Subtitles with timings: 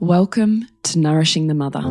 [0.00, 1.82] Welcome to Nourishing the Mother,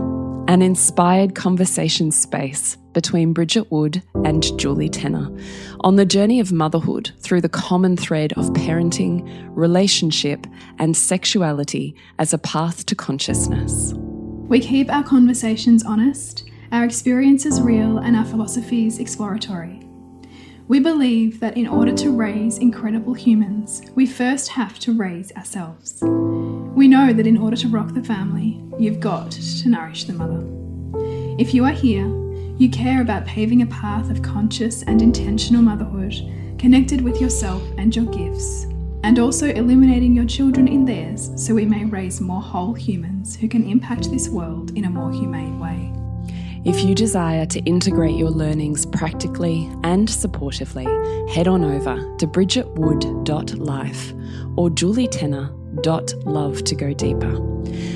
[0.48, 5.30] an inspired conversation space between Bridget Wood and Julie Tenner
[5.82, 10.48] on the journey of motherhood through the common thread of parenting, relationship,
[10.80, 13.92] and sexuality as a path to consciousness.
[13.94, 19.82] We keep our conversations honest, our experiences real, and our philosophies exploratory.
[20.70, 26.02] We believe that in order to raise incredible humans, we first have to raise ourselves.
[26.78, 30.44] We know that in order to rock the family, you've got to nourish the mother.
[31.40, 32.06] If you are here,
[32.60, 36.14] you care about paving a path of conscious and intentional motherhood,
[36.60, 38.68] connected with yourself and your gifts,
[39.02, 43.48] and also illuminating your children in theirs so we may raise more whole humans who
[43.48, 45.92] can impact this world in a more humane way.
[46.64, 50.86] If you desire to integrate your learnings practically and supportively,
[51.32, 54.14] head on over to bridgetwood.life
[54.56, 54.70] or
[55.78, 57.44] julietenner.love to go deeper.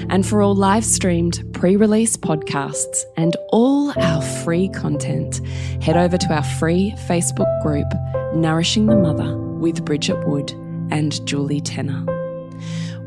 [0.10, 5.46] And for all live streamed, pre release podcasts and all our free content,
[5.82, 7.88] head over to our free Facebook group,
[8.36, 10.52] Nourishing the Mother with Bridget Wood
[10.92, 12.06] and Julie Tenner.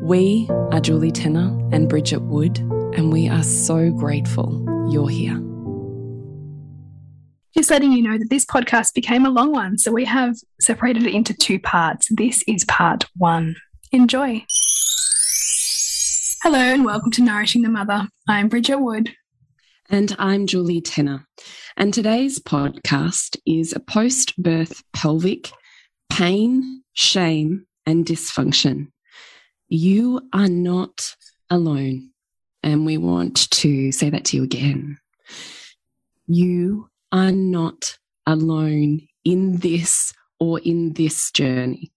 [0.01, 5.41] We are Julie Tenner and Bridget Wood, and we are so grateful you're here.
[7.55, 11.03] Just letting you know that this podcast became a long one, so we have separated
[11.03, 12.07] it into two parts.
[12.11, 13.55] This is part one.
[13.95, 14.45] Enjoy.
[16.43, 18.09] Hello, and welcome to Nourishing the Mother.
[18.27, 19.15] I'm Bridget Wood.
[19.89, 21.25] And I'm Julie Tenner.
[21.77, 25.49] And today's podcast is a post birth pelvic
[26.09, 28.91] pain, shame, and dysfunction.
[29.69, 31.15] You are not
[31.49, 32.09] alone.
[32.63, 34.97] And we want to say that to you again.
[36.27, 41.93] You are not alone in this or in this journey.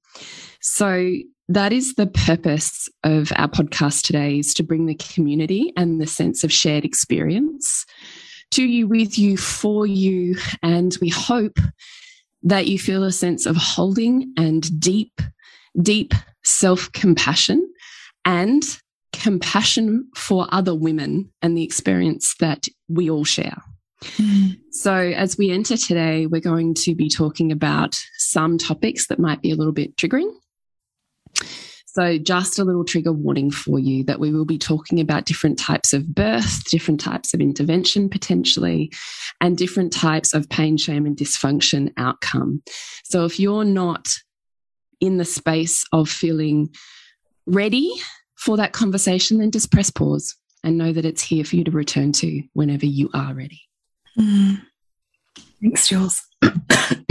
[0.60, 1.16] So,
[1.48, 6.06] that is the purpose of our podcast today is to bring the community and the
[6.06, 7.86] sense of shared experience
[8.50, 10.36] to you, with you, for you.
[10.62, 11.58] And we hope
[12.42, 15.20] that you feel a sense of holding and deep,
[15.80, 16.14] deep
[16.44, 17.66] self compassion
[18.24, 18.62] and
[19.12, 23.56] compassion for other women and the experience that we all share.
[24.16, 24.58] Mm.
[24.70, 29.42] So, as we enter today, we're going to be talking about some topics that might
[29.42, 30.30] be a little bit triggering.
[31.86, 35.58] So, just a little trigger warning for you that we will be talking about different
[35.58, 38.92] types of birth, different types of intervention potentially,
[39.40, 42.62] and different types of pain, shame, and dysfunction outcome.
[43.04, 44.08] So, if you're not
[45.00, 46.74] in the space of feeling
[47.46, 47.92] ready
[48.36, 51.70] for that conversation, then just press pause and know that it's here for you to
[51.70, 53.62] return to whenever you are ready.
[54.18, 54.62] Mm.
[55.60, 56.22] Thanks, Jules.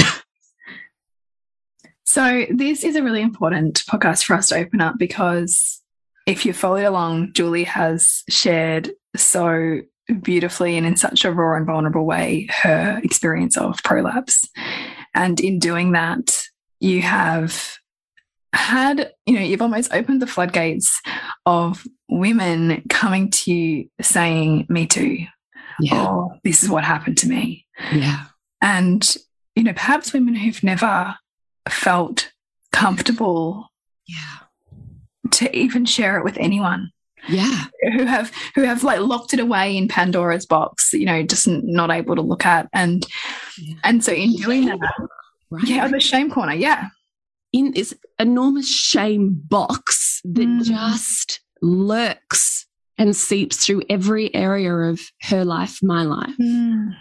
[2.08, 5.84] so, this is a really important podcast for us to open up because
[6.26, 9.82] if you followed along, Julie has shared so
[10.22, 14.48] beautifully and in such a raw and vulnerable way her experience of prolapse.
[15.14, 16.34] And in doing that,
[16.80, 17.78] you have
[18.54, 21.02] had, you know, you've almost opened the floodgates
[21.46, 25.26] of women coming to you saying, Me too.
[25.82, 26.08] Yeah.
[26.08, 27.66] Or this is what happened to me.
[27.92, 28.28] Yeah.
[28.62, 29.14] And,
[29.58, 31.18] you know, perhaps women who've never
[31.72, 32.32] felt
[32.72, 33.72] comfortable
[34.08, 34.40] yeah
[35.32, 36.92] to even share it with anyone
[37.28, 41.48] yeah who have who have like locked it away in pandora's box you know just
[41.48, 43.06] not able to look at and
[43.58, 43.76] yeah.
[43.84, 44.80] and so in doing that
[45.50, 45.64] right.
[45.66, 46.88] yeah the shame corner yeah
[47.52, 50.64] in this enormous shame box that mm.
[50.64, 52.66] just lurks
[52.98, 56.36] and seeps through every area of her life, my life.
[56.42, 56.92] Mm.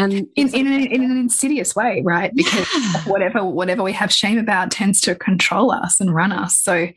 [0.00, 2.34] And in, in, an, in, an insidious way, right?
[2.34, 3.02] Because yeah.
[3.02, 6.58] whatever whatever we have shame about tends to control us and run us.
[6.58, 6.88] So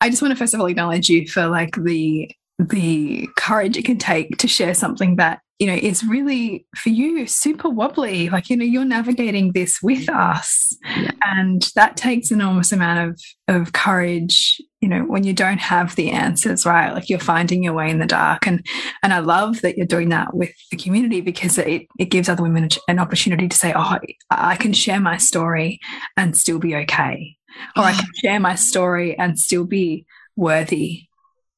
[0.00, 3.84] I just want to first of all acknowledge you for like the the courage it
[3.84, 8.50] can take to share something that you know is really for you super wobbly like
[8.50, 11.10] you know you're navigating this with us yeah.
[11.24, 16.10] and that takes enormous amount of of courage you know when you don't have the
[16.10, 18.46] answers right like you're finding your way in the dark.
[18.46, 18.66] And
[19.02, 22.42] and i love that you're doing that with the community because it it gives other
[22.42, 23.98] women an opportunity to say oh
[24.30, 25.80] i can share my story
[26.16, 27.36] and still be okay.
[27.76, 30.06] Or i can share my story and still be
[30.36, 31.06] worthy.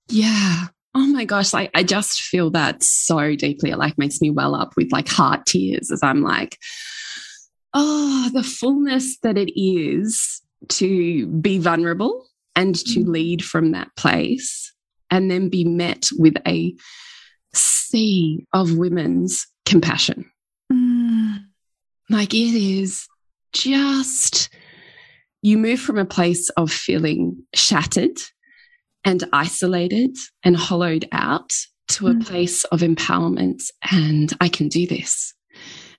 [0.09, 0.67] Yeah.
[0.95, 3.71] Oh my gosh, like I just feel that so deeply.
[3.71, 6.59] It like makes me well up with like heart tears as I'm like,
[7.73, 13.09] oh, the fullness that it is to be vulnerable and to mm.
[13.09, 14.73] lead from that place
[15.11, 16.75] and then be met with a
[17.55, 20.31] sea of women's compassion.
[20.73, 21.45] Mm.
[22.09, 23.07] Like it is
[23.53, 24.49] just,
[25.43, 28.19] you move from a place of feeling shattered
[29.05, 31.53] and isolated and hollowed out
[31.89, 32.27] to a mm.
[32.27, 35.35] place of empowerment and I can do this.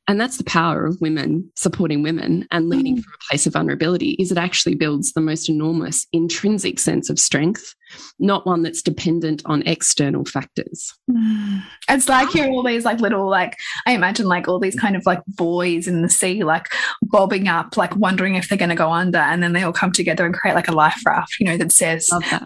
[0.07, 3.03] And that's the power of women supporting women and leading mm.
[3.03, 7.17] from a place of vulnerability is it actually builds the most enormous intrinsic sense of
[7.17, 7.73] strength,
[8.19, 10.93] not one that's dependent on external factors.
[11.09, 11.63] Mm.
[11.89, 15.05] It's like you're all these like little like I imagine like all these kind of
[15.05, 16.67] like buoys in the sea like
[17.01, 20.25] bobbing up, like wondering if they're gonna go under, and then they all come together
[20.25, 22.45] and create like a life raft, you know, that says that.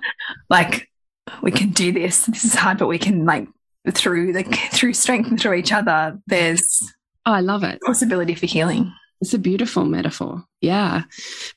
[0.49, 0.89] like
[1.41, 2.25] we can do this.
[2.25, 3.47] This is hard, but we can like
[3.91, 6.93] through the through strength and through each other, there's
[7.27, 7.81] Oh, I love it.
[7.81, 8.93] Possibility for healing.
[9.19, 10.45] It's a beautiful metaphor.
[10.61, 11.03] Yeah.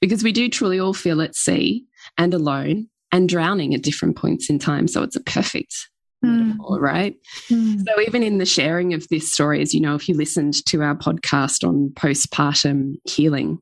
[0.01, 1.85] Because we do truly all feel at sea
[2.19, 4.89] and alone and drowning at different points in time.
[4.89, 5.89] So it's a perfect
[6.25, 6.49] mm.
[6.49, 7.15] metaphor, right?
[7.49, 7.85] Mm.
[7.87, 10.83] So even in the sharing of this story, as you know, if you listened to
[10.83, 13.61] our podcast on postpartum healing,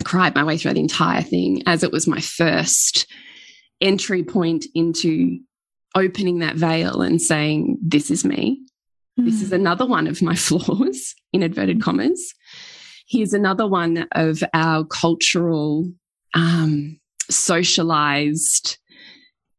[0.00, 3.10] I cried my way through the entire thing as it was my first
[3.80, 5.40] entry point into
[5.96, 8.60] opening that veil and saying, This is me.
[9.16, 9.54] This is hmm.
[9.54, 12.34] another one of my flaws, in inverted commas.
[13.06, 15.90] Here's another one of our cultural,
[16.34, 16.98] um,
[17.30, 18.78] socialized,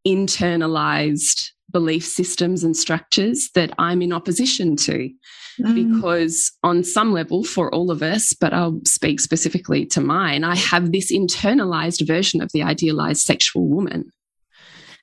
[0.06, 5.10] internalized belief systems and structures that I'm in opposition to.
[5.62, 5.76] Mm.
[5.76, 10.56] Because, on some level, for all of us, but I'll speak specifically to mine, I
[10.56, 14.12] have this internalized version of the idealized sexual woman.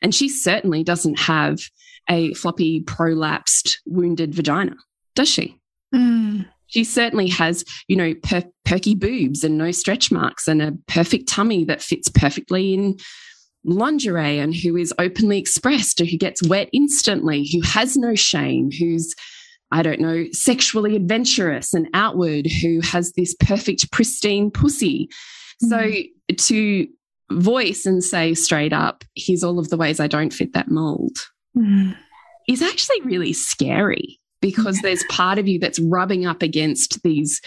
[0.03, 1.61] And she certainly doesn't have
[2.09, 4.77] a floppy, prolapsed, wounded vagina,
[5.15, 5.59] does she?
[5.95, 6.47] Mm.
[6.67, 11.29] She certainly has, you know, per perky boobs and no stretch marks and a perfect
[11.29, 12.97] tummy that fits perfectly in
[13.65, 19.15] lingerie and who is openly expressed, who gets wet instantly, who has no shame, who's,
[19.71, 25.09] I don't know, sexually adventurous and outward, who has this perfect, pristine pussy.
[25.63, 25.69] Mm.
[25.69, 26.89] So to
[27.31, 31.19] voice and say straight up, here's all of the ways I don't fit that mold
[31.57, 31.97] mm.
[32.49, 34.83] is actually really scary because yeah.
[34.83, 37.41] there's part of you that's rubbing up against these.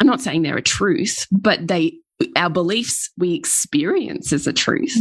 [0.00, 1.98] I'm not saying they're a truth, but they,
[2.36, 4.96] our beliefs we experience as a truth.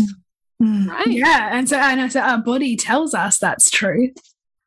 [0.62, 0.88] Mm.
[0.88, 1.08] Right.
[1.08, 1.50] Yeah.
[1.52, 4.16] And so, and so our body tells us that's truth.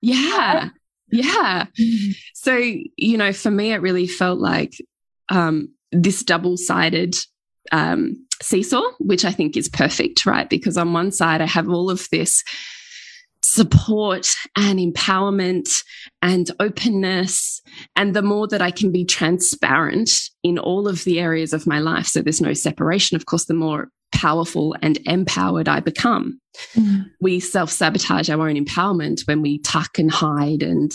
[0.01, 0.71] Yeah.
[1.11, 1.67] Yeah.
[1.81, 2.17] Mm.
[2.35, 4.75] So, you know, for me, it really felt like
[5.29, 7.15] um, this double sided
[7.73, 10.49] um, seesaw, which I think is perfect, right?
[10.49, 12.43] Because on one side, I have all of this
[13.45, 15.69] support and empowerment
[16.23, 17.61] and openness.
[17.95, 20.11] And the more that I can be transparent
[20.43, 23.55] in all of the areas of my life, so there's no separation, of course, the
[23.55, 26.41] more powerful and empowered I become.
[26.75, 27.11] Mm.
[27.21, 30.93] We self sabotage our own empowerment when we tuck and hide and,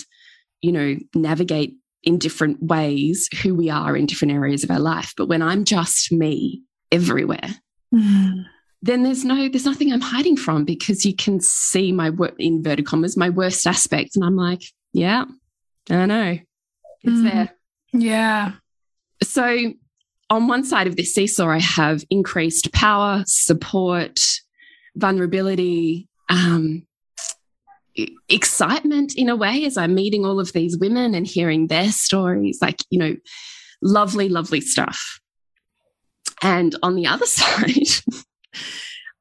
[0.61, 5.13] you know, navigate in different ways who we are in different areas of our life.
[5.17, 7.49] But when I'm just me everywhere,
[7.93, 8.45] mm
[8.81, 13.17] then there's no there's nothing I'm hiding from because you can see my inverted commas
[13.17, 14.15] my worst aspects.
[14.15, 14.61] And I'm like
[14.93, 15.25] yeah
[15.89, 16.37] I know.
[17.01, 17.31] It's mm.
[17.31, 17.55] there.
[17.93, 18.51] Yeah.
[19.23, 19.73] So
[20.29, 24.19] on one side of this seesaw I have increased power support
[24.95, 26.85] vulnerability um,
[28.29, 32.59] excitement in a way as I'm meeting all of these women and hearing their stories
[32.61, 33.15] like you know
[33.81, 35.19] lovely lovely stuff.
[36.41, 38.23] And on the other side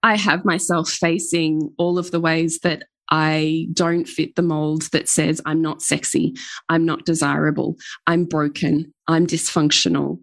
[0.02, 5.08] I have myself facing all of the ways that I don't fit the mold that
[5.08, 6.34] says I'm not sexy,
[6.68, 10.22] I'm not desirable, I'm broken, I'm dysfunctional, mm.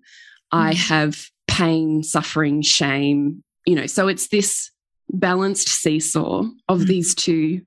[0.52, 3.44] I have pain, suffering, shame.
[3.66, 4.70] You know, so it's this
[5.10, 6.88] balanced seesaw of mm.
[6.88, 7.62] these two,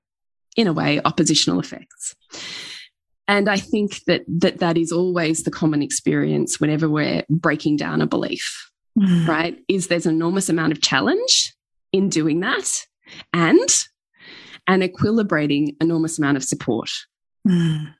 [0.55, 2.15] in a way, oppositional effects.
[3.27, 8.01] And I think that that that is always the common experience whenever we're breaking down
[8.01, 8.68] a belief
[8.99, 9.27] mm.
[9.27, 9.57] right?
[9.67, 11.53] Is there's an enormous amount of challenge
[11.91, 12.85] in doing that
[13.33, 13.85] and
[14.67, 16.89] an equilibrating enormous amount of support.
[17.47, 17.93] Mm.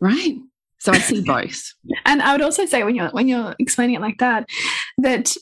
[0.00, 0.36] Right.
[0.78, 1.72] So I see both.
[2.04, 4.48] and I would also say when you're when you're explaining it like that,
[4.98, 5.34] that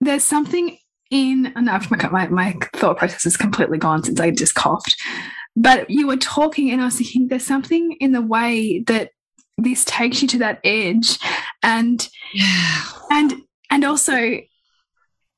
[0.00, 0.78] there's something
[1.10, 4.96] in enough my, my, my thought process is completely gone since I just coughed.
[5.56, 9.10] But you were talking and I was thinking there's something in the way that
[9.58, 11.18] this takes you to that edge
[11.62, 12.82] and yeah.
[13.10, 14.40] and and also,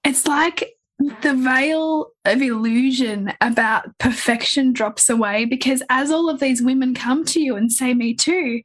[0.05, 0.75] it's like
[1.23, 7.25] the veil of illusion about perfection drops away because as all of these women come
[7.27, 8.63] to you and say, Me too,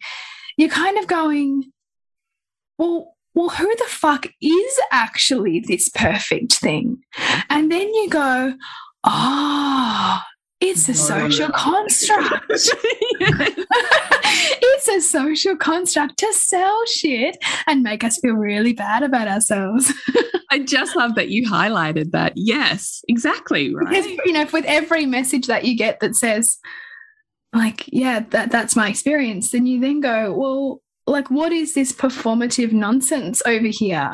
[0.57, 1.71] you're kind of going,
[2.77, 6.99] Well, well, who the fuck is actually this perfect thing?
[7.49, 8.53] And then you go,
[9.03, 10.19] Oh,
[10.59, 12.45] it's a social construct.
[14.59, 17.37] it's a social construct to sell shit
[17.67, 19.93] and make us feel really bad about ourselves.
[20.49, 22.33] I just love that you highlighted that.
[22.35, 23.73] Yes, exactly.
[23.73, 23.87] Right.
[23.87, 26.57] Because, you know, with every message that you get that says,
[27.53, 31.91] like, yeah, that, that's my experience, then you then go, well, like, what is this
[31.91, 34.11] performative nonsense over here?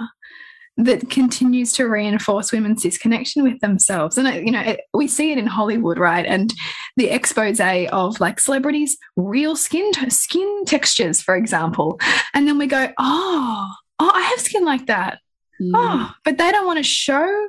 [0.78, 4.18] That continues to reinforce women's disconnection with themselves.
[4.18, 6.26] And, you know, it, we see it in Hollywood, right?
[6.26, 6.54] And
[6.98, 12.00] the expose of like celebrities' real skin, skin textures, for example.
[12.34, 15.20] And then we go, oh, oh, I have skin like that.
[15.62, 15.72] Mm.
[15.76, 17.48] Oh, but they don't want to show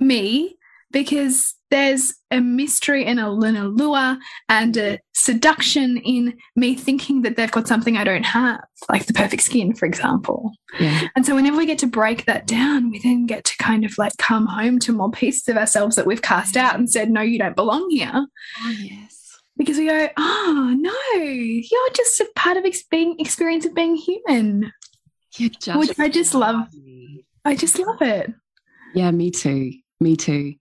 [0.00, 0.58] me
[0.90, 4.16] because there's a mystery and a, and a lure
[4.48, 9.12] and a seduction in me thinking that they've got something I don't have, like the
[9.12, 10.52] perfect skin, for example.
[10.78, 11.08] Yeah.
[11.14, 13.96] And so whenever we get to break that down, we then get to kind of
[13.98, 17.20] like come home to more pieces of ourselves that we've cast out and said, no,
[17.20, 18.12] you don't belong here.
[18.14, 19.38] Oh, yes.
[19.56, 23.96] Because we go, oh, no, you're just a part of ex being experience of being
[23.96, 24.72] human.
[25.36, 26.68] You're just Which I just love.
[27.44, 28.32] I just love it.
[28.94, 29.72] Yeah, me too.
[30.00, 30.54] Me too.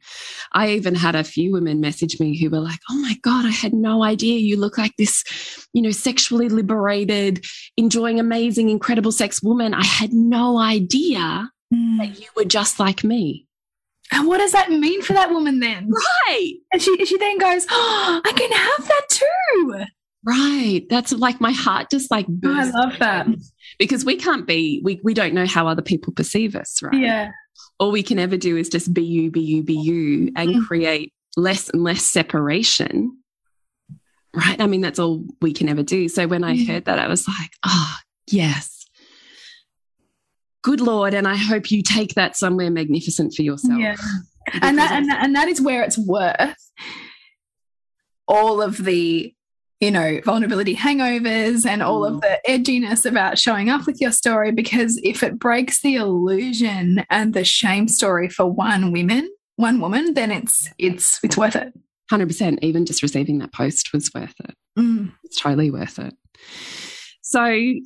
[0.53, 3.51] I even had a few women message me who were like, Oh my God, I
[3.51, 5.23] had no idea you look like this,
[5.73, 7.45] you know, sexually liberated,
[7.77, 9.75] enjoying amazing, incredible sex woman.
[9.75, 11.97] I had no idea mm.
[11.99, 13.45] that you were just like me.
[14.11, 15.91] And what does that mean for that woman then?
[16.27, 16.53] Right.
[16.73, 19.85] And she, she then goes, Oh, I can have that too.
[20.25, 20.81] Right.
[20.89, 23.27] That's like my heart just like oh, I love that.
[23.77, 26.95] Because we can't be, we, we don't know how other people perceive us, right?
[26.95, 27.31] Yeah
[27.79, 30.65] all we can ever do is just be you, be you, be you, and mm.
[30.65, 33.17] create less and less separation.
[34.33, 34.59] Right.
[34.59, 36.09] I mean, that's all we can ever do.
[36.09, 36.67] So when I mm.
[36.67, 37.95] heard that, I was like, oh,
[38.29, 38.85] yes.
[40.63, 41.13] Good Lord.
[41.13, 43.79] And I hope you take that somewhere magnificent for yourself.
[43.79, 43.95] Yeah.
[44.61, 46.55] And that, and that, and that is where it's worth
[48.27, 49.33] all of the
[49.79, 52.21] you know, vulnerability hangovers and all of mm.
[52.21, 54.51] the edginess about showing up with your story.
[54.51, 60.13] Because if it breaks the illusion and the shame story for one woman, one woman,
[60.13, 61.73] then it's it's it's worth it.
[62.09, 62.59] Hundred percent.
[62.63, 64.55] Even just receiving that post was worth it.
[64.77, 65.11] Mm.
[65.23, 66.13] It's totally worth it.
[67.29, 67.43] So,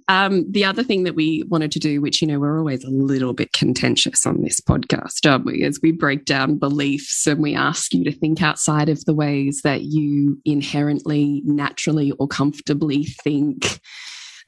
[0.07, 2.91] um, the other thing that we wanted to do, which, you know, we're always a
[2.91, 5.63] little bit contentious on this podcast, aren't we?
[5.63, 9.61] As we break down beliefs and we ask you to think outside of the ways
[9.63, 13.79] that you inherently, naturally, or comfortably think.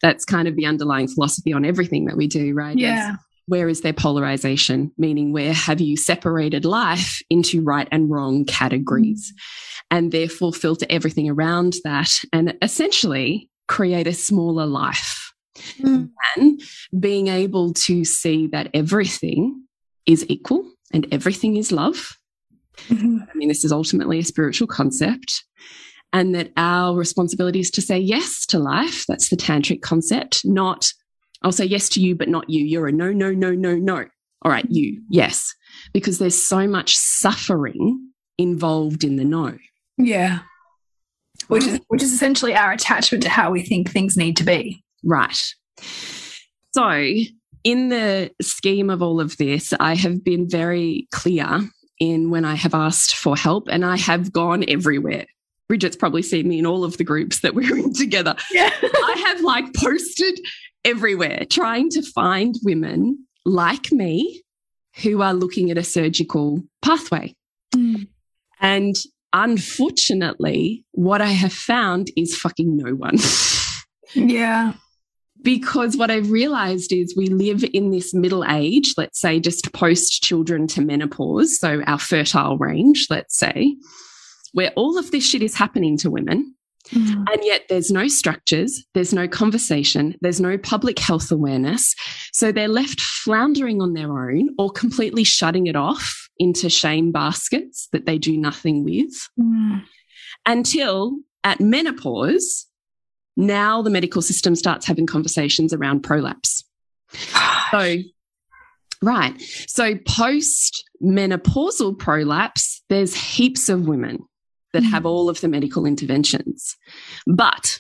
[0.04, 2.78] That's kind of the underlying philosophy on everything that we do, right?
[2.78, 3.16] Yeah.
[3.48, 4.92] where is there polarization?
[5.00, 9.86] Meaning, where have you separated life into right and wrong categories mm.
[9.90, 12.12] and therefore filter everything around that?
[12.32, 15.34] And essentially, create a smaller life.
[15.80, 16.10] Mm.
[16.36, 16.62] And
[17.00, 19.64] being able to see that everything
[20.06, 22.18] is equal and everything is love.
[22.90, 23.22] Mm -hmm.
[23.22, 25.46] I mean, this is ultimately a spiritual concept.
[26.12, 29.06] And that our responsibility is to say yes to life.
[29.08, 30.94] That's the tantric concept, not,
[31.42, 32.66] I'll say yes to you, but not you.
[32.66, 33.98] You're a no, no, no, no, no.
[34.42, 35.56] All right, you, yes.
[35.92, 39.58] Because there's so much suffering involved in the no.
[39.98, 40.40] Yeah
[41.48, 44.84] which is which is essentially our attachment to how we think things need to be.
[45.04, 45.54] Right.
[46.74, 47.14] So,
[47.64, 51.70] in the scheme of all of this, I have been very clear
[52.00, 55.26] in when I have asked for help, and I have gone everywhere.
[55.68, 58.36] Bridget's probably seen me in all of the groups that we're in together.
[58.52, 58.70] Yeah.
[58.84, 60.40] I have like posted
[60.86, 64.44] everywhere trying to find women like me
[65.02, 67.36] who are looking at a surgical pathway.
[67.74, 68.08] Mm.
[68.60, 68.96] And
[69.34, 73.18] unfortunately, what I have found is fucking no one.
[74.14, 74.74] yeah.
[75.42, 80.24] Because what I've realized is we live in this middle age, let's say just post
[80.24, 83.76] children to menopause, so our fertile range, let's say,
[84.54, 86.56] where all of this shit is happening to women.
[86.92, 87.26] Mm.
[87.32, 91.94] And yet there's no structures, there's no conversation, there's no public health awareness.
[92.32, 97.88] So they're left floundering on their own or completely shutting it off into shame baskets
[97.92, 99.84] that they do nothing with mm.
[100.46, 102.68] until at menopause,
[103.36, 106.64] now the medical system starts having conversations around prolapse.
[107.72, 107.98] so,
[109.02, 109.40] right.
[109.68, 114.20] So, post menopausal prolapse, there's heaps of women
[114.74, 115.08] that have mm.
[115.08, 116.76] all of the medical interventions.
[117.28, 117.80] But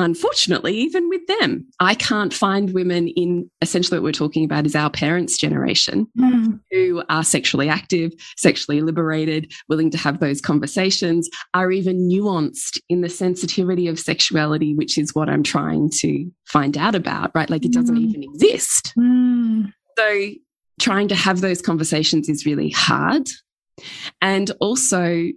[0.00, 4.74] unfortunately, even with them, I can't find women in essentially what we're talking about is
[4.74, 6.60] our parents' generation mm.
[6.70, 13.00] who are sexually active, sexually liberated, willing to have those conversations, are even nuanced in
[13.00, 17.50] the sensitivity of sexuality, which is what I'm trying to find out about, right?
[17.50, 18.08] Like it doesn't mm.
[18.08, 18.92] even exist.
[18.98, 19.72] Mm.
[19.98, 20.30] So
[20.80, 23.28] trying to have those conversations is really hard.
[24.20, 25.28] And also,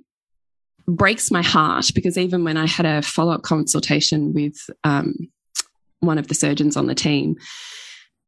[0.88, 5.16] breaks my heart because even when I had a follow up consultation with um,
[6.00, 7.36] one of the surgeons on the team,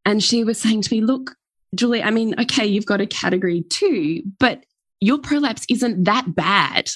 [0.05, 1.35] and she was saying to me, Look,
[1.73, 4.63] Julie, I mean, okay, you've got a category two, but
[5.01, 6.89] your prolapse isn't that bad.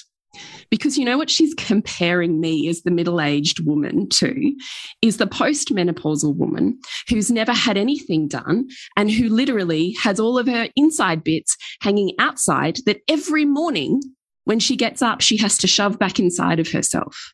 [0.70, 4.54] Because you know what she's comparing me as the middle aged woman to
[5.02, 10.46] is the postmenopausal woman who's never had anything done and who literally has all of
[10.46, 14.00] her inside bits hanging outside that every morning
[14.44, 17.32] when she gets up, she has to shove back inside of herself.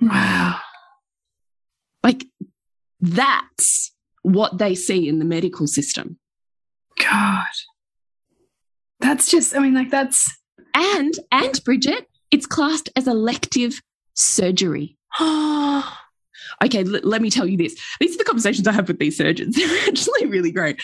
[0.00, 0.58] Wow.
[2.02, 2.24] Like
[3.00, 6.18] that's what they see in the medical system.
[6.98, 7.44] God.
[9.00, 10.30] That's just, I mean, like that's.
[10.74, 13.80] And, and Bridget, it's classed as elective
[14.14, 14.96] surgery.
[15.20, 15.82] okay,
[16.84, 17.80] let me tell you this.
[18.00, 19.56] These are the conversations I have with these surgeons.
[19.56, 20.80] They're actually really great.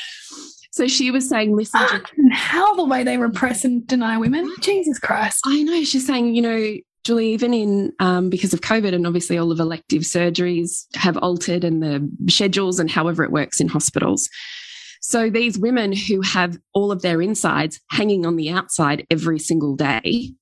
[0.74, 2.02] So she was saying, listen,
[2.32, 4.52] how the way they repress and deny women.
[4.60, 5.40] Jesus Christ.
[5.46, 5.84] I know.
[5.84, 9.60] She's saying, you know, Julie, even in um, because of COVID and obviously all of
[9.60, 14.28] elective surgeries have altered and the schedules and however it works in hospitals.
[15.00, 19.76] So these women who have all of their insides hanging on the outside every single
[19.76, 20.34] day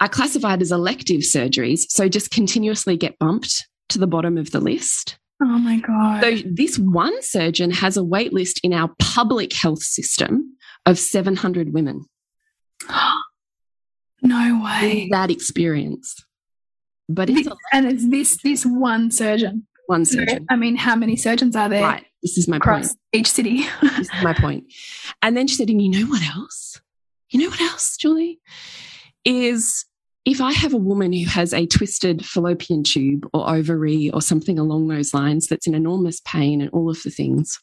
[0.00, 1.80] are classified as elective surgeries.
[1.90, 5.18] So just continuously get bumped to the bottom of the list.
[5.40, 6.22] Oh my God.
[6.22, 11.72] So this one surgeon has a wait list in our public health system of 700
[11.72, 12.04] women.
[14.22, 15.08] no way.
[15.10, 16.24] That experience.
[17.08, 19.66] But it's this, and it's this this one surgeon.
[19.86, 20.44] One surgeon.
[20.50, 21.82] I mean, how many surgeons are there?
[21.82, 22.04] Right.
[22.22, 22.88] This is my point.
[23.12, 23.64] each city.
[23.80, 24.64] this is my point.
[25.22, 26.80] And then she said, and you know what else?
[27.30, 28.40] You know what else, Julie?
[29.24, 29.86] Is
[30.28, 34.58] if I have a woman who has a twisted fallopian tube or ovary or something
[34.58, 37.58] along those lines that's in enormous pain and all of the things,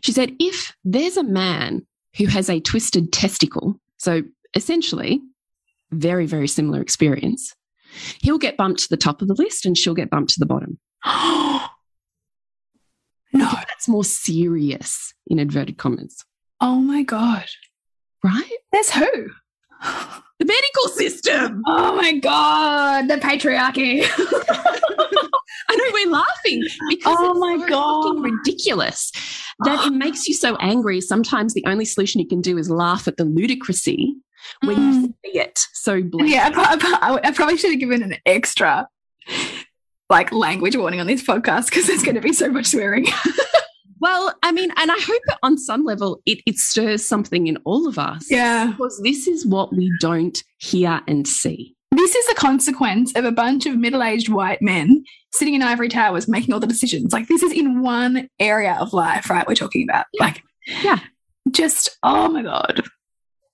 [0.00, 1.84] she said, if there's a man
[2.16, 4.22] who has a twisted testicle, so
[4.54, 5.20] essentially,
[5.90, 7.52] very, very similar experience,
[8.20, 10.46] he'll get bumped to the top of the list and she'll get bumped to the
[10.46, 10.78] bottom.
[11.04, 11.68] no,
[13.32, 16.24] that's more serious in inverted commas.
[16.60, 17.46] Oh my God.
[18.22, 18.58] Right?
[18.70, 19.30] There's who?
[20.38, 21.62] The medical system.
[21.68, 23.06] Oh my God.
[23.06, 24.02] The patriarchy.
[25.68, 29.12] I know we're laughing because oh my so god, ridiculous
[29.60, 31.00] that it makes you so angry.
[31.00, 34.14] Sometimes the only solution you can do is laugh at the ludicrousy
[34.64, 34.94] when mm.
[34.94, 36.32] you see it so blatantly.
[36.32, 38.88] Yeah, I, I, I probably should have given an extra
[40.10, 43.06] like language warning on this podcast because there's going to be so much swearing.
[44.02, 47.86] well, I mean, and I hope on some level it, it stirs something in all
[47.86, 48.28] of us.
[48.28, 48.72] Yeah.
[48.72, 51.76] Because this is what we don't hear and see.
[51.92, 55.88] This is a consequence of a bunch of middle aged white men sitting in ivory
[55.88, 57.12] towers making all the decisions.
[57.12, 59.46] Like, this is in one area of life, right?
[59.46, 60.06] We're talking about.
[60.12, 60.24] Yeah.
[60.24, 60.42] Like,
[60.82, 60.98] yeah.
[61.52, 62.82] Just, oh my God.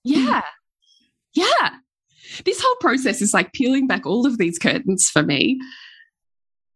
[0.03, 0.41] Yeah.
[1.35, 1.69] Yeah.
[2.43, 5.59] This whole process is like peeling back all of these curtains for me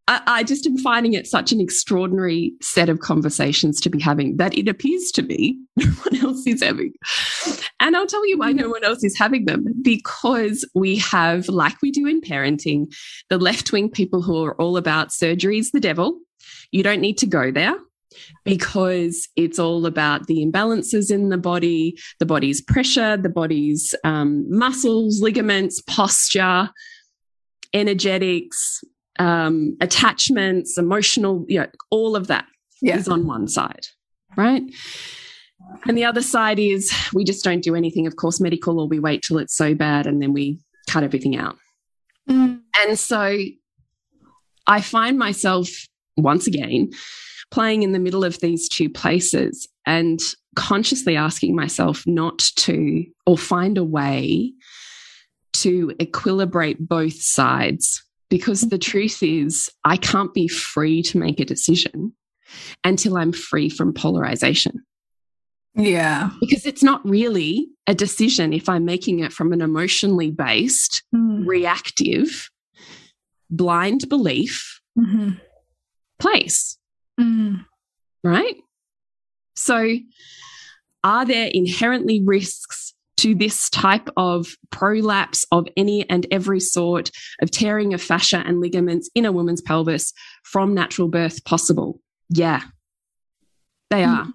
[0.08, 4.58] I, just am finding it such an extraordinary set of conversations to be having that
[4.58, 6.94] it appears to me no one else is having.
[7.80, 11.82] And I'll tell you why no one else is having them because we have, like
[11.82, 12.94] we do in parenting,
[13.30, 16.20] the left wing people who are all about surgery is the devil.
[16.72, 17.76] You don't need to go there
[18.44, 24.46] because it's all about the imbalances in the body, the body's pressure, the body's um,
[24.50, 26.70] muscles, ligaments, posture,
[27.74, 28.84] energetics,
[29.19, 32.45] um, attachments, emotional, you know, all of that
[32.82, 32.97] yeah.
[32.97, 33.88] is on one side,
[34.36, 34.63] right?
[35.86, 38.99] And the other side is we just don't do anything, of course, medical, or we
[38.99, 41.58] wait till it's so bad and then we cut everything out.
[42.30, 42.62] Mm.
[42.82, 43.38] And so
[44.67, 45.69] I find myself
[46.17, 46.91] once again
[47.52, 50.19] playing in the middle of these two places and
[50.56, 54.54] consciously asking myself not to, or find a way
[55.54, 61.46] to equilibrate both sides because the truth is, I can't be free to make a
[61.46, 62.13] decision
[62.84, 64.84] until I'm free from polarization.
[65.76, 66.32] Yeah.
[66.39, 71.46] Because it's not really a decision if I'm making it from an emotionally based, mm.
[71.46, 72.50] reactive,
[73.52, 75.39] blind belief mm -hmm.
[76.17, 76.80] place.
[77.22, 77.65] Mm.
[78.24, 78.58] Right?
[79.56, 80.00] So,
[81.04, 87.09] are there inherently risks to this type of prolapse of any and every sort
[87.41, 90.12] of tearing of fascia and ligaments in a woman's pelvis
[90.43, 92.01] from natural birth possible?
[92.29, 92.62] Yeah,
[93.89, 94.09] they mm.
[94.09, 94.27] are.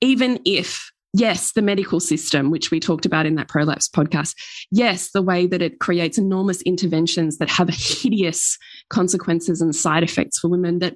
[0.00, 4.36] Even if, yes, the medical system, which we talked about in that prolapse podcast,
[4.70, 8.56] yes, the way that it creates enormous interventions that have hideous
[8.90, 10.94] consequences and side effects for women that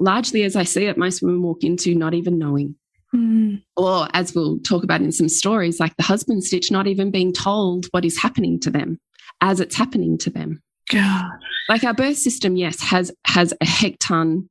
[0.00, 2.74] largely, as I see it, most women walk into not even knowing.
[3.14, 3.62] Mm.
[3.76, 7.32] Or, as we'll talk about in some stories, like the husband stitch not even being
[7.32, 9.00] told what is happening to them
[9.40, 10.62] as it's happening to them.
[10.90, 11.30] God.
[11.68, 14.48] Like our birth system, yes, has has a hecton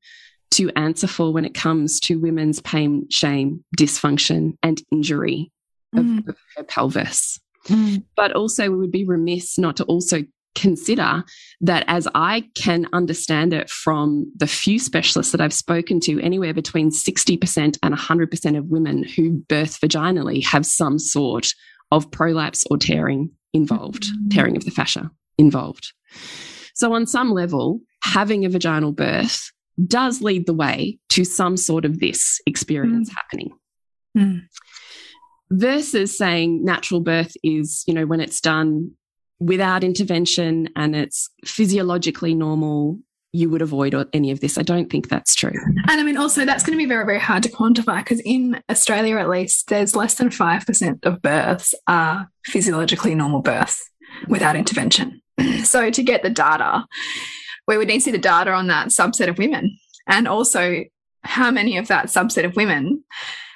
[0.52, 5.52] to answer for when it comes to women's pain, shame, dysfunction, and injury
[5.96, 6.20] mm.
[6.20, 7.40] of, of, her pelvis.
[7.68, 8.04] Mm.
[8.16, 10.24] But also, we would be remiss not to also
[10.60, 11.24] consider
[11.62, 16.54] that as I can understand it from the few specialists that I've spoken to, anywhere
[16.54, 21.54] between 60% and 100% of women who birth vaginally have some sort
[21.92, 24.30] of prolapse or tearing involved, mm -hmm.
[24.36, 25.94] tearing of the fascia involved.
[26.76, 29.52] So, on some level, having a vaginal birth
[29.88, 33.16] does lead the way to some sort of this experience mm.
[33.16, 33.52] happening.
[34.18, 34.42] Mm.
[35.52, 38.92] Versus saying natural birth is, you know, when it's done
[39.40, 43.00] without intervention and it's physiologically normal,
[43.32, 44.58] you would avoid any of this.
[44.58, 45.54] I don't think that's true.
[45.88, 48.62] And I mean, also, that's going to be very, very hard to quantify because in
[48.70, 53.90] Australia, at least, there's less than 5% of births are physiologically normal births
[54.28, 55.22] without intervention.
[55.64, 56.86] so, to get the data,
[57.68, 60.84] we would need to see the data on that subset of women and also
[61.24, 63.04] how many of that subset of women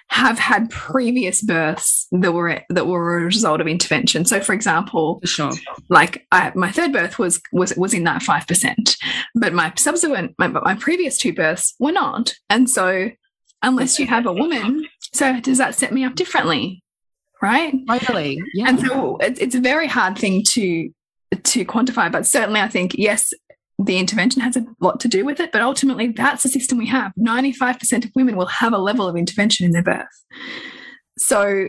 [0.10, 4.26] have had previous births that were that were a result of intervention.
[4.26, 5.52] So, for example, for sure.
[5.90, 8.96] like I, my third birth was was was in that five percent,
[9.36, 12.36] but my subsequent my, my previous two births were not.
[12.50, 13.10] And so,
[13.62, 16.84] unless you have a woman, so does that set me up differently?
[17.42, 17.74] Right?
[17.90, 18.40] Totally.
[18.54, 18.70] Yeah.
[18.70, 20.90] And so it's, it's a very hard thing to
[21.36, 23.34] to quantify, but certainly I think yes,
[23.84, 26.88] the intervention has a lot to do with it, but ultimately that's the system we
[26.88, 27.12] have.
[27.20, 30.08] 95% of women will have a level of intervention in their birth.
[31.18, 31.68] So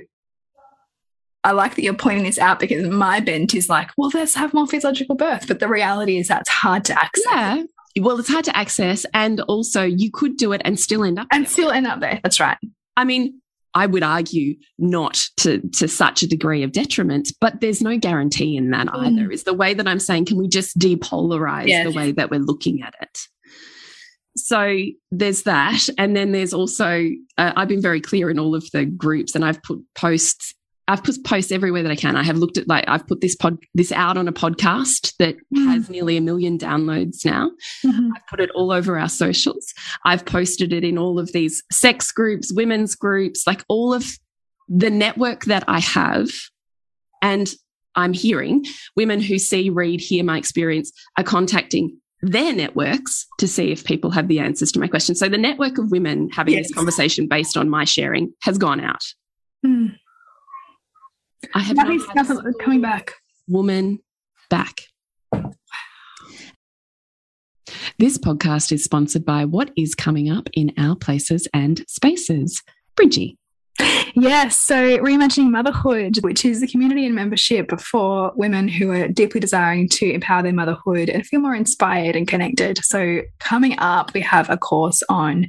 [1.44, 4.54] I like that you're pointing this out because my bent is like, well, let's have
[4.54, 5.46] more physiological birth.
[5.46, 7.24] But the reality is that's hard to access.
[7.30, 7.62] Yeah.
[8.00, 9.04] Well, it's hard to access.
[9.12, 11.50] And also, you could do it and still end up and there.
[11.50, 12.18] still end up there.
[12.22, 12.58] That's right.
[12.96, 13.40] I mean,
[13.74, 18.56] I would argue not to, to such a degree of detriment, but there's no guarantee
[18.56, 19.06] in that mm.
[19.06, 19.30] either.
[19.30, 21.86] Is the way that I'm saying, can we just depolarize yes.
[21.86, 23.18] the way that we're looking at it?
[24.36, 24.78] So
[25.10, 25.88] there's that.
[25.98, 27.08] And then there's also,
[27.38, 30.54] uh, I've been very clear in all of the groups and I've put posts
[30.86, 32.14] I've put posts everywhere that I can.
[32.14, 35.36] I have looked at like I've put this pod this out on a podcast that
[35.54, 35.66] mm.
[35.72, 37.52] has nearly a million downloads now.
[37.84, 38.10] Mm -hmm.
[38.14, 39.72] I've put it all over our socials.
[40.04, 44.18] I've posted it in all of these sex groups, women's groups, like all of
[44.68, 46.28] the network that I have.
[47.22, 47.54] And
[47.96, 48.66] I'm hearing
[48.96, 54.10] women who see, read, hear my experience are contacting their networks to see if people
[54.10, 55.18] have the answers to my questions.
[55.18, 56.64] So the network of women having yes.
[56.66, 59.04] this conversation based on my sharing has gone out.
[59.64, 59.96] Mm.
[61.54, 61.76] I have
[62.60, 63.12] coming back.
[63.48, 63.98] Woman
[64.50, 64.82] back.
[67.98, 72.62] This podcast is sponsored by what is coming up in our places and spaces.
[72.96, 73.36] Bridgie.
[74.16, 79.40] Yes, so reimagining motherhood, which is a community and membership for women who are deeply
[79.40, 82.78] desiring to empower their motherhood and feel more inspired and connected.
[82.84, 85.46] So, coming up, we have a course on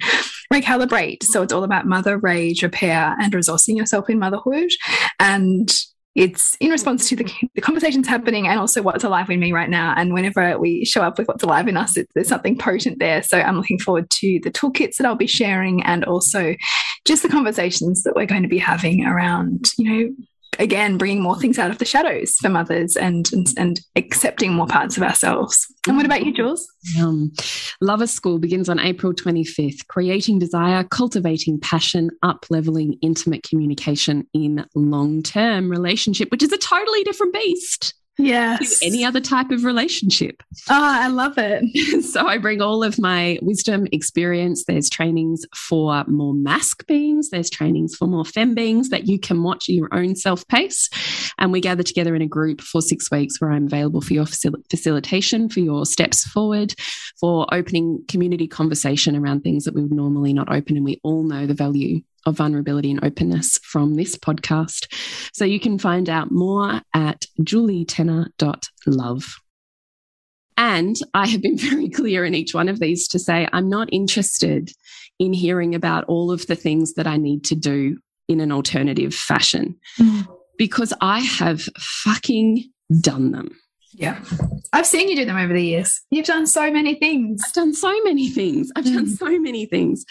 [0.51, 1.23] recalibrate.
[1.23, 4.71] So, it's all about mother rage repair and resourcing yourself in motherhood.
[5.19, 5.69] And
[6.15, 9.69] it's in response to the, the, conversations happening and also what's alive in me right
[9.69, 9.93] now.
[9.97, 13.21] And whenever we show up with what's alive in us, it, there's something potent there.
[13.21, 16.56] So I'm looking forward to the toolkits that I'll be sharing and also
[17.04, 20.15] just the conversations that we're going to be having around, you know,
[20.60, 24.68] again bringing more things out of the shadows for mothers and and, and accepting more
[24.68, 25.68] parts of ourselves.
[25.88, 26.68] And what about you jules?
[27.00, 27.32] Um,
[27.82, 34.65] lover school begins on april 25th creating desire cultivating passion up leveling intimate communication in
[34.76, 38.80] long-term relationship which is a totally different beast yes.
[38.84, 40.41] any other type of relationship.
[40.69, 41.63] Ah oh, i love it.
[42.06, 44.65] So i bring all of my wisdom experience.
[44.65, 47.30] There's trainings for more mask beings.
[47.30, 50.89] There's trainings for more fem beings that you can watch your own self pace.
[51.38, 54.25] And we gather together in a group for six weeks where i'm available for your
[54.25, 56.73] facil facilitation for your steps forward
[57.19, 60.75] for opening community conversation around things that we would normally not open.
[60.75, 64.88] And we all know the value of vulnerability and openness from this podcast.
[65.33, 69.35] So you can find out more at julietenner.love.
[70.57, 73.89] And I have been very clear in each one of these to say I'm not
[73.91, 74.71] interested
[75.19, 79.13] in hearing about all of the things that I need to do in an alternative
[79.13, 80.27] fashion mm.
[80.57, 82.63] because I have fucking
[83.01, 83.55] done them.
[83.93, 84.19] Yeah.
[84.73, 86.01] I've seen you do them over the years.
[86.09, 87.41] You've done so many things.
[87.45, 88.69] I've done so many things.
[88.75, 88.93] I've mm.
[88.93, 90.03] done so many things.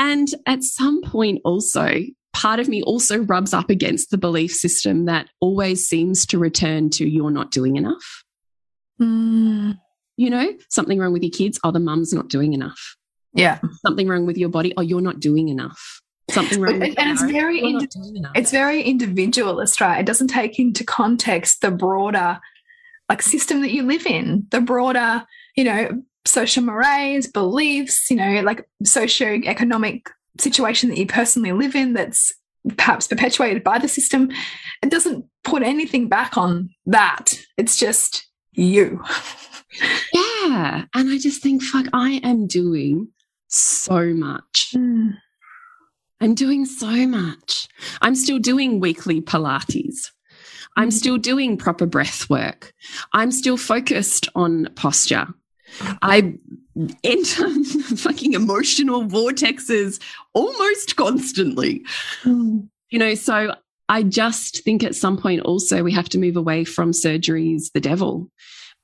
[0.00, 1.98] And at some point, also,
[2.32, 6.88] part of me also rubs up against the belief system that always seems to return
[6.88, 8.24] to you're not doing enough.
[8.98, 9.78] Mm.
[10.16, 12.96] You know, something wrong with your kids, oh, the mum's not doing enough.
[13.34, 13.58] Yeah.
[13.84, 16.00] Something wrong with your body, oh, you're not doing enough.
[16.30, 17.60] Something wrong and, and it's very
[18.34, 20.00] it's very individualist, right?
[20.00, 22.40] It doesn't take into context the broader
[23.10, 28.40] like system that you live in, the broader, you know, social mores, beliefs, you know,
[28.42, 32.32] like socio-economic situation that you personally live in that's
[32.76, 34.30] perhaps perpetuated by the system.
[34.82, 37.34] It doesn't put anything back on that.
[37.56, 39.02] It's just you.
[40.12, 40.84] Yeah.
[40.94, 43.08] And I just think, fuck, I am doing
[43.48, 44.72] so much.
[44.74, 45.14] Mm.
[46.20, 47.68] I'm doing so much.
[48.02, 50.10] I'm still doing weekly Pilates.
[50.76, 50.92] I'm mm.
[50.92, 52.72] still doing proper breath work.
[53.12, 55.28] I'm still focused on posture.
[56.02, 56.34] I
[57.04, 57.64] enter
[57.96, 60.00] fucking emotional vortexes
[60.32, 61.84] almost constantly.
[62.22, 62.68] Mm.
[62.90, 63.54] You know, so
[63.88, 67.80] I just think at some point also we have to move away from surgeries, the
[67.80, 68.30] devil,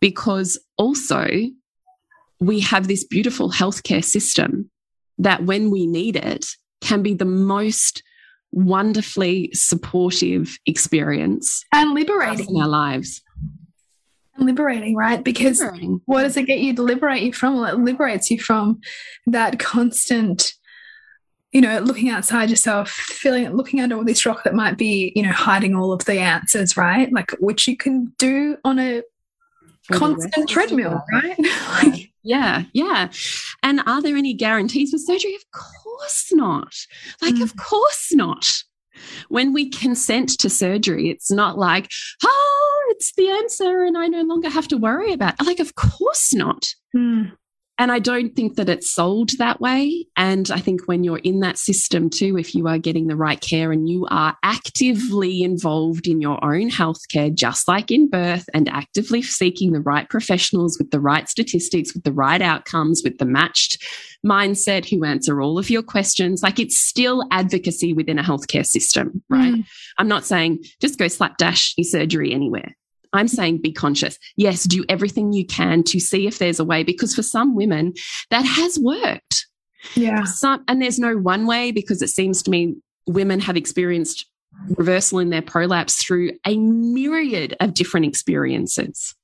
[0.00, 1.28] because also
[2.40, 4.70] we have this beautiful healthcare system
[5.18, 6.46] that when we need it
[6.80, 8.02] can be the most
[8.52, 13.22] wonderfully supportive experience and liberating in our lives
[14.38, 15.22] liberating, right?
[15.22, 16.00] Because liberating.
[16.06, 17.56] what does it get you to liberate you from?
[17.56, 18.80] Well, it liberates you from
[19.26, 20.52] that constant,
[21.52, 25.22] you know, looking outside yourself, feeling, looking under all this rock that might be, you
[25.22, 27.12] know, hiding all of the answers, right?
[27.12, 29.02] Like, which you can do on a
[29.84, 31.36] For constant treadmill, right?
[31.82, 33.10] like, yeah, yeah.
[33.62, 35.34] And are there any guarantees for surgery?
[35.34, 36.74] Of course not.
[37.22, 37.42] Like, mm.
[37.42, 38.46] of course not.
[39.28, 41.90] When we consent to surgery, it's not like,
[42.24, 45.46] oh, it's the answer and I no longer have to worry about it.
[45.46, 46.68] Like, of course not.
[46.96, 47.32] Mm.
[47.78, 50.06] And I don't think that it's sold that way.
[50.16, 53.40] And I think when you're in that system too, if you are getting the right
[53.40, 58.68] care and you are actively involved in your own healthcare, just like in birth, and
[58.70, 63.26] actively seeking the right professionals with the right statistics, with the right outcomes, with the
[63.26, 63.82] matched
[64.24, 69.22] mindset who answer all of your questions, like it's still advocacy within a healthcare system,
[69.28, 69.54] right?
[69.54, 69.64] Mm.
[69.98, 72.74] I'm not saying just go slapdash your surgery anywhere.
[73.16, 74.18] I'm saying be conscious.
[74.36, 77.94] Yes, do everything you can to see if there's a way, because for some women,
[78.30, 79.46] that has worked.
[79.94, 80.24] Yeah.
[80.24, 82.76] Some, and there's no one way because it seems to me
[83.06, 84.26] women have experienced
[84.76, 89.14] reversal in their prolapse through a myriad of different experiences.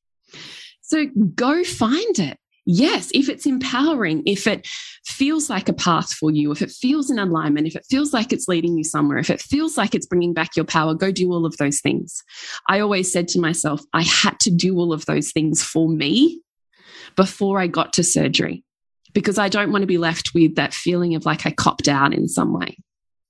[0.83, 4.67] So go find it yes, if it's empowering, if it
[5.05, 8.33] feels like a path for you, if it feels in alignment, if it feels like
[8.33, 11.33] it's leading you somewhere, if it feels like it's bringing back your power, go do
[11.33, 12.23] all of those things.
[12.69, 16.41] I always said to myself, I had to do all of those things for me
[17.17, 18.65] before I got to surgery
[19.13, 22.15] because I don't want to be left with that feeling of like I copped out
[22.15, 22.79] in some way.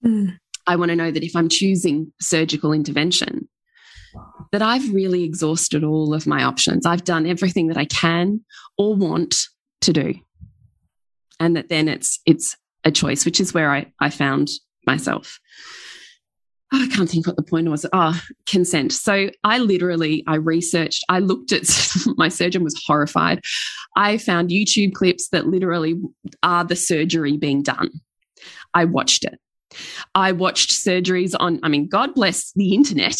[0.05, 0.39] Mm.
[0.67, 3.49] I want to know that if I'm choosing surgical intervention,
[4.53, 6.87] that I've really exhausted all of my options.
[6.87, 8.45] I've done everything that I can
[8.77, 9.35] or want
[9.83, 10.15] to do.
[11.41, 14.49] And that then it's it's a choice, which is where I, I found
[14.87, 15.39] myself.
[16.75, 17.85] Oh, I can't think what the point was.
[17.93, 18.93] Oh, consent.
[18.93, 21.69] So I literally, I researched, I looked at,
[22.17, 23.41] my surgeon was horrified.
[23.95, 26.01] I found YouTube clips that literally
[26.43, 27.91] are the surgery being done.
[28.73, 29.39] I watched it.
[30.15, 33.17] I watched surgeries on, I mean, God bless the internet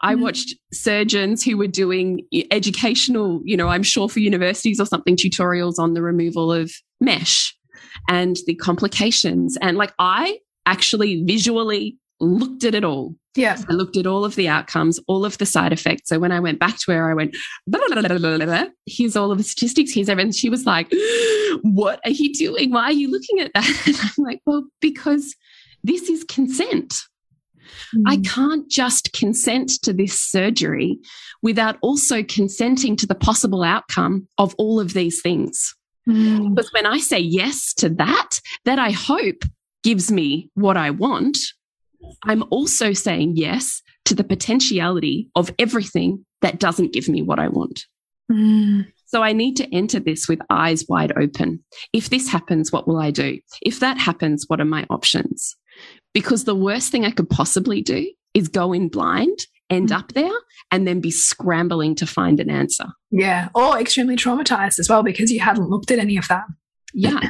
[0.00, 0.22] I mm.
[0.22, 5.78] watched surgeons who were doing educational, you know, I'm sure for universities or something, tutorials
[5.78, 6.70] on the removal of
[7.00, 7.54] mesh
[8.08, 9.56] and the complications.
[9.60, 13.14] And like I actually visually looked at it all.
[13.34, 13.58] Yeah.
[13.68, 16.08] I looked at all of the outcomes, all of the side effects.
[16.08, 19.38] So when I went back to her, I went, blah, blah, blah, here's all of
[19.38, 20.32] the statistics, here's everything.
[20.32, 20.90] She was like,
[21.62, 22.72] what are you doing?
[22.72, 23.82] Why are you looking at that?
[23.86, 25.34] And I'm like, well, because
[25.84, 26.94] this is consent.
[27.94, 28.02] Mm.
[28.06, 30.98] I can't just consent to this surgery
[31.42, 35.74] without also consenting to the possible outcome of all of these things.
[36.08, 36.54] Mm.
[36.54, 39.42] Because when I say yes to that, that I hope
[39.82, 41.38] gives me what I want,
[42.24, 47.48] I'm also saying yes to the potentiality of everything that doesn't give me what I
[47.48, 47.86] want.
[48.30, 48.86] Mm.
[49.06, 51.64] So I need to enter this with eyes wide open.
[51.92, 53.38] If this happens, what will I do?
[53.62, 55.56] If that happens, what are my options?
[56.14, 59.38] Because the worst thing I could possibly do is go in blind,
[59.70, 59.98] end mm.
[59.98, 60.38] up there,
[60.70, 62.86] and then be scrambling to find an answer.
[63.10, 63.48] Yeah.
[63.54, 66.44] Or extremely traumatized as well because you hadn't looked at any of that.
[66.94, 67.20] Yeah.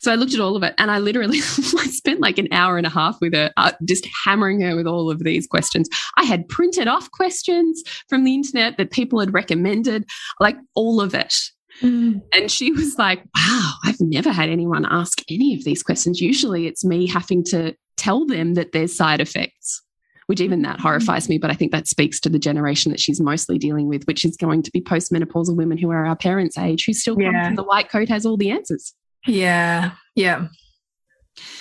[0.00, 2.76] So I looked at all of it and I literally I spent like an hour
[2.76, 5.88] and a half with her, uh, just hammering her with all of these questions.
[6.16, 10.04] I had printed off questions from the internet that people had recommended,
[10.40, 11.34] like all of it.
[11.82, 12.22] Mm.
[12.32, 16.20] And she was like, wow, I've never had anyone ask any of these questions.
[16.20, 19.82] Usually it's me having to tell them that there's side effects,
[20.26, 21.38] which even that horrifies me.
[21.38, 24.36] But I think that speaks to the generation that she's mostly dealing with, which is
[24.36, 27.46] going to be postmenopausal women who are our parents' age, who still come yeah.
[27.46, 28.94] from the white coat has all the answers.
[29.26, 29.92] Yeah.
[30.14, 30.48] Yeah.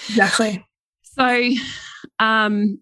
[0.09, 0.65] Exactly.
[1.03, 1.49] So,
[2.19, 2.79] um,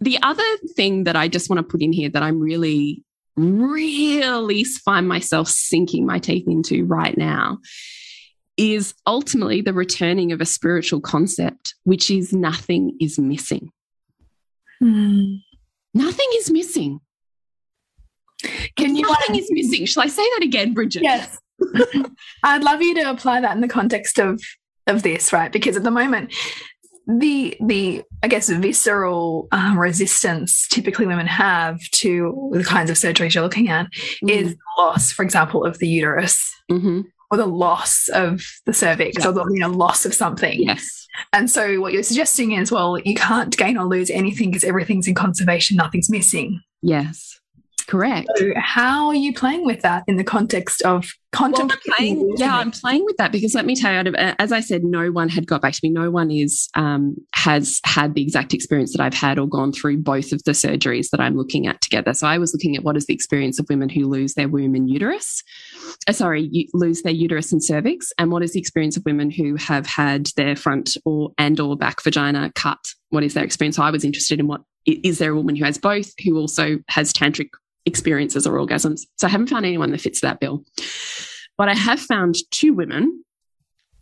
[0.00, 0.44] the other
[0.76, 3.04] thing that I just want to put in here that I'm really
[3.38, 7.58] really find myself sinking my teeth into right now
[8.56, 13.70] is ultimately the returning of a spiritual concept, which is nothing is missing.
[14.82, 15.42] Mm.
[15.94, 17.00] Nothing is missing.
[18.76, 19.86] Can you nothing is missing.
[19.86, 21.02] Shall I say that again, Bridget?
[21.02, 21.38] Yes.
[22.44, 24.40] I'd love you to apply that in the context of
[24.86, 25.52] of this, right?
[25.52, 26.32] Because at the moment,
[27.08, 33.34] the the I guess visceral um, resistance typically women have to the kinds of surgeries
[33.34, 33.86] you're looking at
[34.22, 34.30] mm.
[34.30, 36.54] is loss, for example, of the uterus.
[36.70, 37.04] Mm -hmm.
[37.30, 39.28] Or the loss of the cervix, yeah.
[39.28, 40.62] or the you know loss of something.
[40.62, 41.06] Yes.
[41.32, 45.06] And so what you're suggesting is, well, you can't gain or lose anything because everything's
[45.06, 46.60] in conservation, nothing's missing.
[46.80, 47.27] Yes.
[47.88, 48.28] Correct.
[48.36, 52.18] So how are you playing with that in the context of contemplating?
[52.20, 55.10] Well, yeah, I'm playing with that because let me tell you, as I said, no
[55.10, 55.88] one had got back to me.
[55.88, 59.98] No one is um, has had the exact experience that I've had or gone through
[59.98, 62.12] both of the surgeries that I'm looking at together.
[62.12, 64.74] So I was looking at what is the experience of women who lose their womb
[64.74, 65.42] and uterus.
[66.06, 69.56] Uh, sorry, lose their uterus and cervix, and what is the experience of women who
[69.56, 72.78] have had their front or and or back vagina cut?
[73.08, 73.76] What is their experience?
[73.76, 76.78] So I was interested in what is there a woman who has both who also
[76.88, 77.48] has tantric
[77.88, 79.00] experiences or orgasms.
[79.16, 80.64] So I haven't found anyone that fits that bill.
[81.56, 83.24] But I have found two women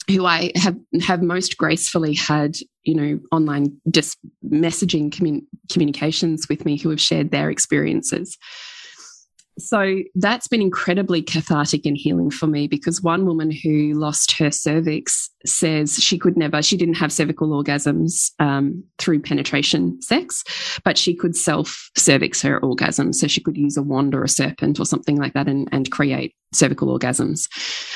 [0.08, 4.18] who I have have most gracefully had, you know, online just
[4.48, 8.36] messaging commun communications with me who have shared their experiences
[9.58, 14.50] so that's been incredibly cathartic and healing for me because one woman who lost her
[14.50, 20.44] cervix says she could never, she didn't have cervical orgasms um, through penetration sex,
[20.84, 23.12] but she could self cervix her orgasm.
[23.12, 25.90] So she could use a wand or a serpent or something like that and, and
[25.90, 27.48] create cervical orgasms,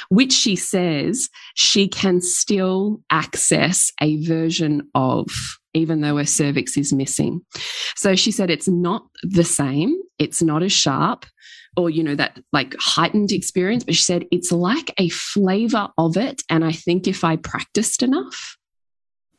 [0.09, 5.27] which she says she can still access a version of
[5.73, 7.41] even though her cervix is missing.
[7.97, 11.27] So she said it's not the same, it's not as sharp
[11.77, 16.17] or, you know, that like heightened experience, but she said it's like a flavor of
[16.17, 16.43] it.
[16.51, 18.57] And I think if I practiced enough,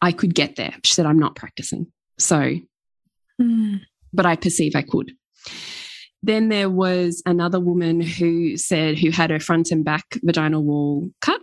[0.02, 0.74] I could get there.
[0.84, 1.92] She said, I'm not practicing.
[2.18, 2.56] So,
[3.40, 3.82] mm.
[4.14, 5.12] but I perceive I could.
[6.24, 11.10] Then there was another woman who said, who had her front and back vaginal wall
[11.22, 11.42] cut.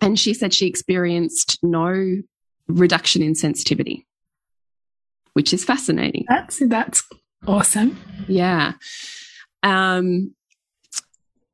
[0.00, 2.22] And she said she experienced no
[2.66, 4.06] reduction in sensitivity,
[5.32, 6.24] which is fascinating.
[6.28, 7.02] That's that's
[7.46, 7.98] awesome.
[8.26, 8.72] Yeah.
[9.62, 10.34] Um,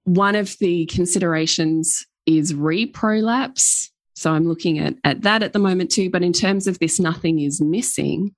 [0.05, 3.89] one of the considerations is reprolapse.
[4.15, 6.11] So I'm looking at, at that at the moment too.
[6.11, 8.35] But in terms of this, nothing is missing.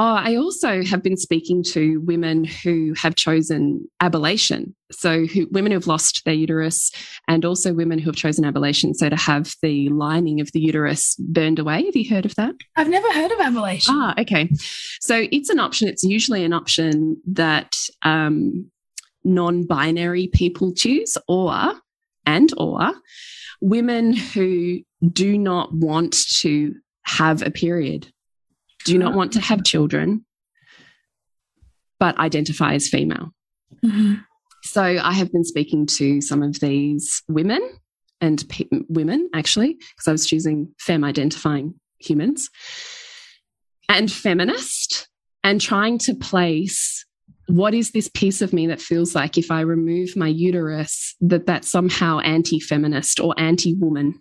[0.00, 4.74] Oh, I also have been speaking to women who have chosen ablation.
[4.92, 6.92] So, who, women who've lost their uterus,
[7.26, 8.94] and also women who have chosen ablation.
[8.94, 11.84] So, to have the lining of the uterus burned away.
[11.84, 12.54] Have you heard of that?
[12.76, 13.88] I've never heard of ablation.
[13.88, 14.48] Ah, okay.
[15.00, 15.88] So, it's an option.
[15.88, 18.70] It's usually an option that um,
[19.24, 21.72] non binary people choose, or,
[22.24, 22.92] and, or
[23.60, 24.78] women who
[25.10, 28.12] do not want to have a period
[28.92, 30.24] do not want to have children,
[31.98, 33.32] but identify as female.
[33.82, 34.24] Mm -hmm.
[34.64, 37.62] So I have been speaking to some of these women
[38.20, 38.44] and
[38.88, 42.50] women, actually, because I was choosing femme identifying humans
[43.88, 45.08] and feminist
[45.42, 47.06] and trying to place
[47.46, 51.46] what is this piece of me that feels like if I remove my uterus, that
[51.46, 54.20] that's somehow anti feminist or anti woman.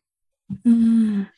[0.66, 1.30] Mm.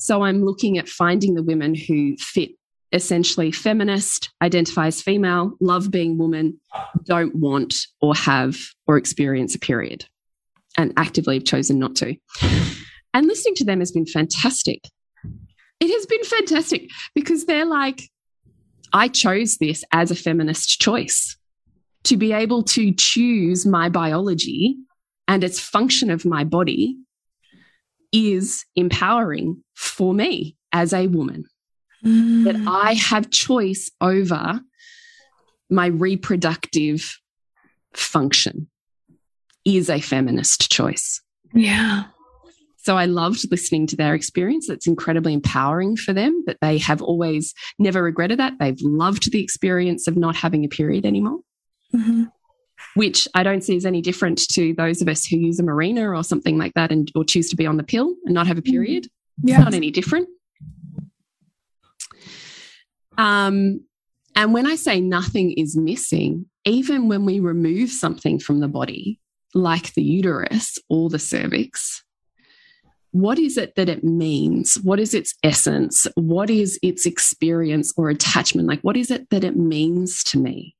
[0.00, 2.50] So I'm looking at finding the women who fit
[2.92, 6.58] essentially feminist, identifies female, love being woman,
[7.04, 10.04] don't want or have or experience a period,
[10.76, 12.16] and actively have chosen not to.
[13.14, 14.88] And listening to them has been fantastic.
[15.80, 18.02] It has been fantastic because they're like,
[18.92, 21.36] I chose this as a feminist choice
[22.04, 24.76] to be able to choose my biology
[25.28, 26.96] and its function of my body
[28.12, 31.44] is empowering for me as a woman.
[32.04, 32.44] Mm.
[32.44, 34.60] That I have choice over
[35.68, 37.18] my reproductive
[37.94, 38.68] function
[39.64, 41.20] is a feminist choice.
[41.52, 42.04] Yeah.
[42.78, 44.70] So I loved listening to their experience.
[44.70, 48.54] It's incredibly empowering for them that they have always never regretted that.
[48.58, 51.40] They've loved the experience of not having a period anymore.
[51.94, 52.30] Mm -hmm
[52.94, 56.16] which I don't see as any different to those of us who use a Mirena
[56.16, 58.58] or something like that and or choose to be on the pill and not have
[58.58, 59.06] a period.
[59.42, 59.56] Yeah.
[59.56, 60.28] It's not any different.
[63.20, 63.80] Um,
[64.34, 69.20] and when I say nothing is missing, even when we remove something from the body,
[69.54, 72.04] like the uterus or the cervix,
[73.10, 74.76] what is it that it means?
[74.82, 76.06] What is its essence?
[76.14, 78.68] What is its experience or attachment?
[78.68, 80.76] Like, what is it that it means to me?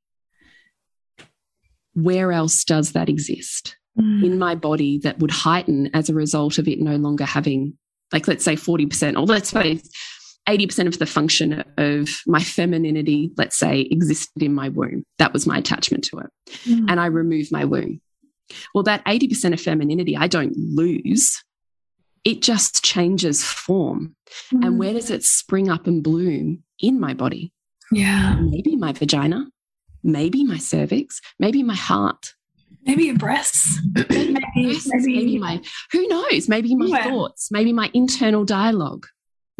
[1.94, 4.24] where else does that exist mm.
[4.24, 7.76] in my body that would heighten as a result of it no longer having,
[8.12, 9.80] like, let's say 40%, or let's say
[10.58, 15.04] 80% of the function of my femininity, let's say, existed in my womb.
[15.18, 16.30] That was my attachment to it.
[16.64, 16.86] Mm.
[16.90, 18.00] And I remove my womb.
[18.74, 21.42] Well, that 80% of femininity, I don't lose.
[22.24, 24.16] It just changes form.
[24.52, 24.66] Mm.
[24.66, 26.64] And where does it spring up and bloom?
[26.80, 27.52] In my body.
[27.92, 28.36] Yeah.
[28.40, 29.46] Maybe my vagina,
[30.02, 32.34] maybe my cervix, maybe my heart.
[32.86, 33.78] Maybe your breasts.
[33.94, 35.60] maybe, maybe, maybe, my,
[35.92, 36.48] who knows?
[36.48, 37.04] Maybe my yeah.
[37.04, 39.06] thoughts, maybe my internal dialogue.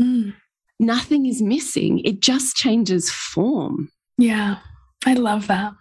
[0.01, 0.35] Mm.
[0.81, 2.01] Nothing is missing.
[2.01, 3.91] It just changes form.
[4.17, 4.61] Yeah.
[5.05, 5.75] I love that.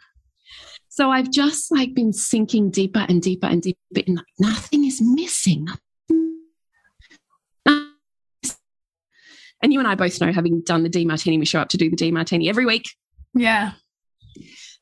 [0.90, 5.00] So I've just like been sinking deeper and deeper and deeper and like, nothing is
[5.02, 5.68] missing.
[7.66, 11.90] And you and I both know, having done the Demartini, we show up to do
[11.90, 12.90] the Demartini every week.
[13.34, 13.72] Yeah.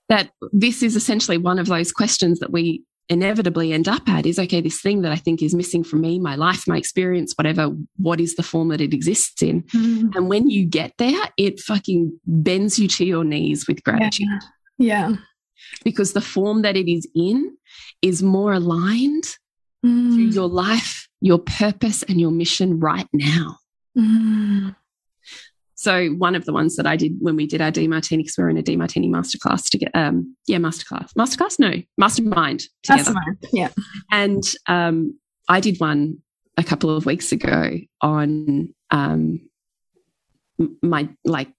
[0.10, 4.40] That this is essentially one of those questions that we inevitably end up at is
[4.40, 7.72] okay, this thing that I think is missing from me, my life, my experience, whatever,
[7.98, 9.64] what is the form that it exists in?
[9.64, 10.16] Mm.
[10.16, 14.28] And when you get there, it fucking bends you to your knees with gratitude.
[14.78, 15.10] Yeah.
[15.10, 15.16] yeah.
[15.84, 17.58] Because the form that it is in
[18.02, 19.38] is more aligned
[19.86, 20.16] mm.
[20.16, 23.58] to your life, your purpose, and your mission right now.
[23.98, 24.76] Mm.
[25.80, 28.44] So one of the ones that I did when we did our Demartini, because we
[28.44, 33.14] are in a Demartini masterclass to get, um, yeah, masterclass, masterclass, no, mastermind together.
[33.14, 33.70] Mastermind, yeah.
[34.12, 36.18] And um, I did one
[36.58, 39.48] a couple of weeks ago on um,
[40.82, 41.50] my like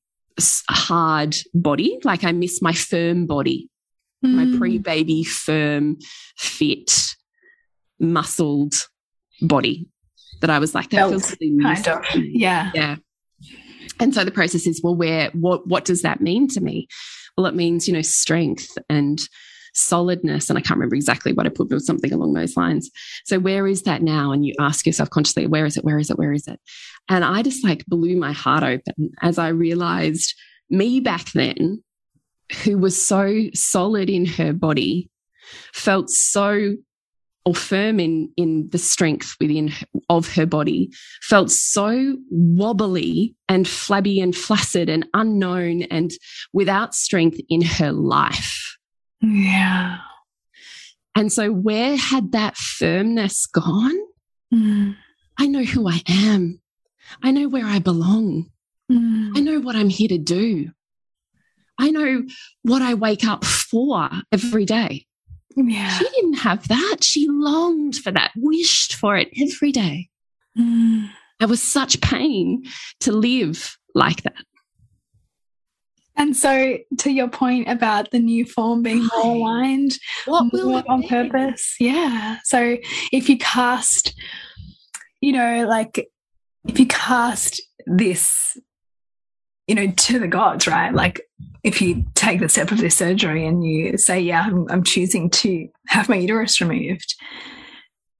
[0.68, 3.70] hard body, like I miss my firm body,
[4.26, 4.34] mm.
[4.34, 5.96] my pre-baby firm,
[6.36, 7.14] fit,
[8.00, 8.74] muscled
[9.40, 9.86] body.
[10.40, 12.96] That I was like, that feels really kind of, yeah, yeah.
[14.00, 16.88] And so the process is, well, where, what, what does that mean to me?
[17.36, 19.20] Well, it means, you know, strength and
[19.74, 20.48] solidness.
[20.48, 22.90] And I can't remember exactly what I put, but it was something along those lines.
[23.24, 24.32] So where is that now?
[24.32, 25.84] And you ask yourself consciously, where is it?
[25.84, 26.18] Where is it?
[26.18, 26.58] Where is it?
[27.08, 30.34] And I just like blew my heart open as I realized
[30.70, 31.82] me back then,
[32.64, 35.10] who was so solid in her body,
[35.72, 36.74] felt so
[37.44, 39.72] or firm in in the strength within
[40.08, 40.90] of her body
[41.22, 46.10] felt so wobbly and flabby and flaccid and unknown and
[46.52, 48.76] without strength in her life.
[49.20, 49.98] Yeah.
[51.14, 53.96] And so where had that firmness gone?
[54.52, 54.96] Mm.
[55.38, 56.60] i know who i am.
[57.22, 58.50] I know where i belong.
[58.90, 59.36] Mm.
[59.36, 60.70] i know what i'm here to do.
[61.78, 62.24] I know
[62.62, 65.07] what i wake up for every day
[65.56, 65.90] yeah.
[65.90, 66.98] She didn't have that.
[67.02, 70.08] She longed for that, wished for it every day.
[70.58, 71.10] Mm.
[71.40, 72.64] It was such pain
[73.00, 74.44] to live like that.
[76.16, 79.92] And so, to your point about the new form being more aligned,
[80.26, 81.08] what will on be?
[81.08, 81.76] purpose?
[81.78, 82.38] Yeah.
[82.42, 82.76] So,
[83.12, 84.14] if you cast,
[85.20, 86.08] you know, like
[86.66, 88.58] if you cast this
[89.68, 90.92] you know, to the gods, right?
[90.92, 91.20] Like
[91.62, 95.30] if you take the step of this surgery and you say, yeah, I'm, I'm choosing
[95.30, 97.14] to have my uterus removed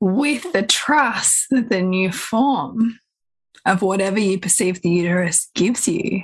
[0.01, 3.01] with the trust that the new form
[3.67, 6.23] of whatever you perceive the uterus gives you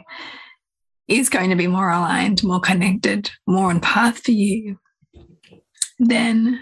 [1.09, 4.79] is going to be more aligned, more connected, more on path for you,
[5.99, 6.61] then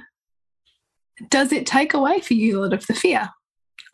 [1.29, 3.29] does it take away for you a lot of the fear?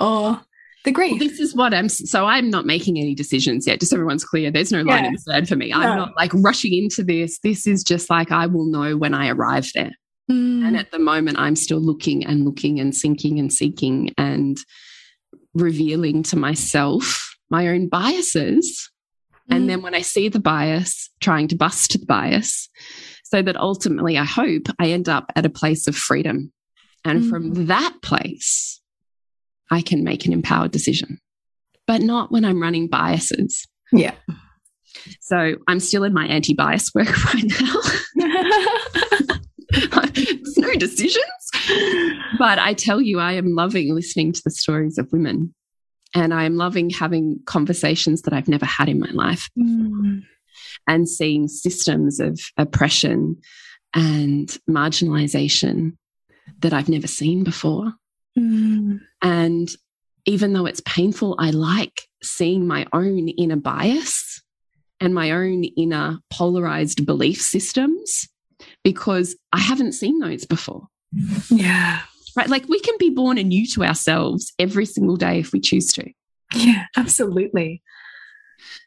[0.01, 0.41] Or
[0.85, 1.13] the grief.
[1.13, 3.81] Well, this is what I'm so I'm not making any decisions yet.
[3.81, 4.51] Just so everyone's clear.
[4.51, 5.09] There's no line yeah.
[5.09, 5.73] in the sand for me.
[5.73, 7.39] I'm not like rushing into this.
[7.41, 9.93] This is just like I will know when I arrive there.
[10.31, 10.67] Mm.
[10.67, 14.59] And at the moment, I'm still looking and looking and sinking and seeking and
[15.55, 18.91] revealing to myself my own biases.
[19.51, 19.57] Mm.
[19.57, 22.69] And then when I see the bias, trying to bust the bias
[23.25, 26.53] so that ultimately I hope I end up at a place of freedom.
[27.05, 27.31] And mm.
[27.31, 28.78] from that place,
[29.71, 31.19] I can make an empowered decision,
[31.87, 33.67] but not when I'm running biases.
[33.93, 34.15] Yeah.
[35.21, 37.75] So I'm still in my anti bias work right now.
[40.57, 41.25] no decisions.
[42.39, 45.55] But I tell you, I am loving listening to the stories of women.
[46.15, 50.23] And I am loving having conversations that I've never had in my life mm.
[50.87, 53.37] and seeing systems of oppression
[53.95, 55.97] and marginalization
[56.61, 57.93] that I've never seen before.
[58.39, 59.01] Mm.
[59.23, 59.69] And
[60.27, 64.43] even though it's painful, I like seeing my own inner bias
[65.01, 68.29] and my own inner polarized belief systems
[68.85, 70.89] because I haven't seen those before.
[71.49, 72.01] Yeah.
[72.37, 72.49] Right.
[72.49, 76.11] Like we can be born anew to ourselves every single day if we choose to.
[76.55, 77.83] Yeah, absolutely.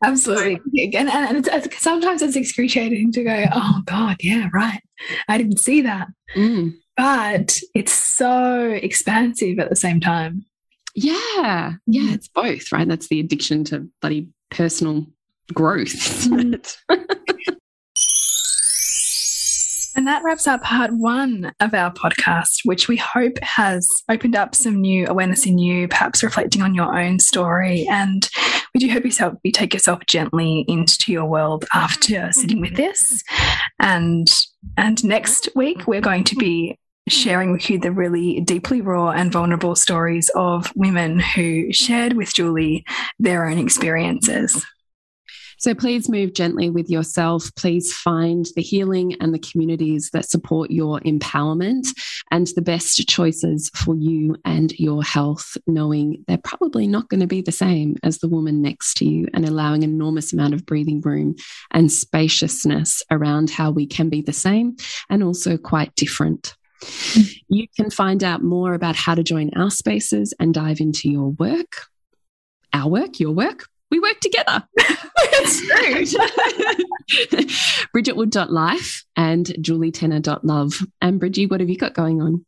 [0.03, 0.59] Absolutely.
[0.83, 4.81] Again, and it's, it's, sometimes it's excruciating to go, oh God, yeah, right.
[5.27, 6.07] I didn't see that.
[6.35, 6.75] Mm.
[6.97, 10.45] But it's so expansive at the same time.
[10.95, 11.73] Yeah.
[11.87, 12.01] Yeah.
[12.01, 12.13] Mm.
[12.13, 12.87] It's both, right?
[12.87, 15.07] That's the addiction to bloody personal
[15.53, 16.27] growth.
[20.01, 24.55] And that wraps up part one of our podcast, which we hope has opened up
[24.55, 27.85] some new awareness in you, perhaps reflecting on your own story.
[27.87, 28.27] And
[28.73, 33.23] we do hope yourself, you take yourself gently into your world after sitting with this.
[33.79, 34.27] And
[34.75, 39.31] and next week we're going to be sharing with you the really deeply raw and
[39.31, 42.83] vulnerable stories of women who shared with Julie
[43.19, 44.65] their own experiences.
[45.61, 47.53] So please move gently with yourself.
[47.55, 51.85] Please find the healing and the communities that support your empowerment
[52.31, 57.27] and the best choices for you and your health, knowing they're probably not going to
[57.27, 60.65] be the same as the woman next to you and allowing an enormous amount of
[60.65, 61.35] breathing room
[61.69, 64.75] and spaciousness around how we can be the same
[65.11, 66.55] and also quite different.
[66.81, 67.35] Mm.
[67.49, 71.29] You can find out more about how to join our spaces and dive into your
[71.29, 71.85] work,
[72.73, 74.63] our work, your work we work together.
[74.77, 77.45] it's true.
[77.95, 80.79] BridgetWood.life and julietenner.love.
[81.01, 82.45] And Bridgie, what have you got going on?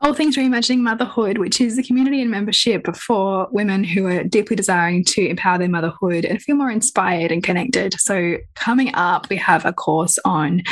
[0.00, 4.54] All Things Reimagining Motherhood, which is a community and membership for women who are deeply
[4.54, 7.94] desiring to empower their motherhood and feel more inspired and connected.
[7.98, 10.62] So, coming up, we have a course on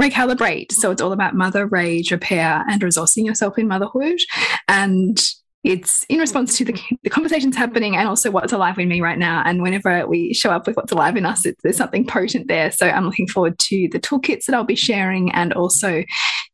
[0.00, 0.72] Recalibrate.
[0.72, 4.18] So, it's all about mother rage repair and resourcing yourself in motherhood.
[4.66, 5.16] And
[5.64, 9.18] it's in response to the, the, conversations happening and also what's alive in me right
[9.18, 9.42] now.
[9.44, 12.72] And whenever we show up with what's alive in us, it, there's something potent there.
[12.72, 16.02] So I'm looking forward to the toolkits that I'll be sharing and also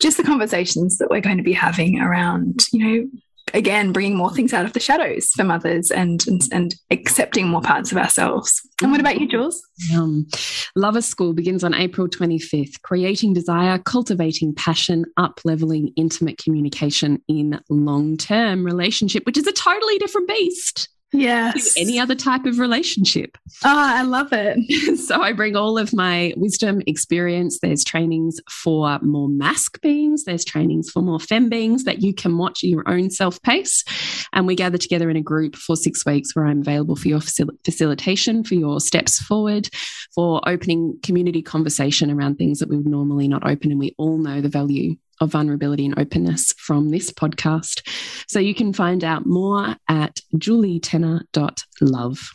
[0.01, 3.11] just the conversations that we're going to be having around, you know,
[3.55, 7.61] again bringing more things out of the shadows for mothers and and, and accepting more
[7.63, 8.61] parts of ourselves.
[8.83, 9.63] And what about you jules?
[9.97, 10.27] Um,
[10.75, 17.61] lover school begins on april 25th creating desire cultivating passion up leveling intimate communication in
[17.69, 21.75] long-term relationship which is a totally different beast yes.
[21.75, 23.37] to any other type of relationship.
[23.65, 24.99] Oh, I love it.
[24.99, 27.59] so I bring all of my wisdom, experience.
[27.61, 32.39] There's trainings for more masc beings, there's trainings for more fem beings that you can
[32.39, 33.85] watch at your own self pace.
[34.33, 37.21] And we gather together in a group for six weeks where I'm available for your
[37.21, 39.69] facil facilitation, for your steps forward,
[40.15, 43.71] for opening community conversation around things that we would normally not open.
[43.71, 47.83] And we all know the value of vulnerability and openness from this podcast.
[48.29, 52.31] So you can find out more at julietenner.love.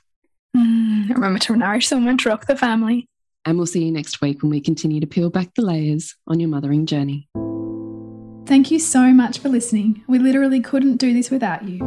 [0.56, 3.08] Mm, remember to nourish someone to rock the family.
[3.46, 6.40] And we'll see you next week when we continue to peel back the layers on
[6.40, 7.28] your mothering journey.
[8.46, 10.04] Thank you so much for listening.
[10.08, 11.80] We literally couldn't do this without you.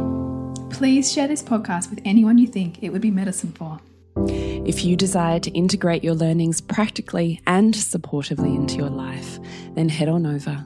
[0.69, 3.79] Please share this podcast with anyone you think it would be medicine for.
[4.27, 9.39] If you desire to integrate your learnings practically and supportively into your life,
[9.75, 10.65] then head on over